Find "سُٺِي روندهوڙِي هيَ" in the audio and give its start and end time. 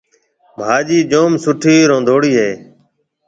1.43-2.51